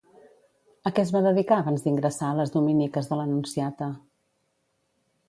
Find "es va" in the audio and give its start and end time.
1.07-1.21